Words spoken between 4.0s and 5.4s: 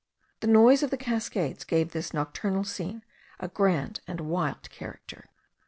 and wild character.